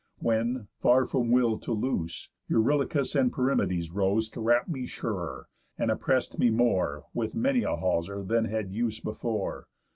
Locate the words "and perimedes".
3.13-3.91